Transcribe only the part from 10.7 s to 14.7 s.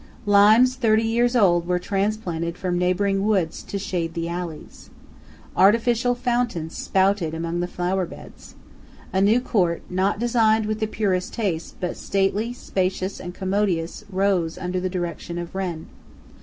the purest taste, but stately, spacious, and commodious, rose